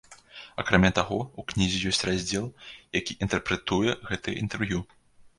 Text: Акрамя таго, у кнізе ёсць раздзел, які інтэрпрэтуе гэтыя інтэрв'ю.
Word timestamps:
Акрамя 0.61 0.89
таго, 0.99 1.17
у 1.41 1.43
кнізе 1.51 1.81
ёсць 1.91 2.01
раздзел, 2.09 2.47
які 2.99 3.17
інтэрпрэтуе 3.27 3.93
гэтыя 4.13 4.35
інтэрв'ю. 4.45 4.81